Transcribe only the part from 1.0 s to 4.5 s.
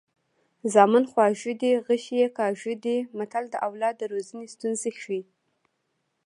خواږه دي غشي یې کاږه دي متل د اولاد د روزنې